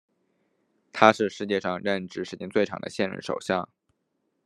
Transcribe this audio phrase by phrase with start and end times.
[0.91, 3.69] 他是世界上任职时间最长的现任首相。